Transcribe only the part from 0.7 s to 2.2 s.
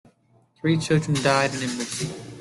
children died in infancy.